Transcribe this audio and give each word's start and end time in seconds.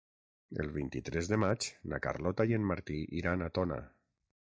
El 0.63 0.71
vint-i-tres 0.77 1.29
de 1.33 1.39
maig 1.45 1.69
na 1.93 2.01
Carlota 2.09 2.49
i 2.53 2.59
en 2.61 2.69
Martí 2.75 3.01
iran 3.23 3.45
a 3.51 3.55
Tona. 3.61 3.83